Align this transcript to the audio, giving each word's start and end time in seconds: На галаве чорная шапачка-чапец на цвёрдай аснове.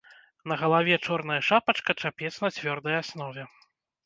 На 0.51 0.55
галаве 0.61 0.95
чорная 1.07 1.37
шапачка-чапец 1.49 2.33
на 2.45 2.49
цвёрдай 2.57 2.99
аснове. 3.03 3.43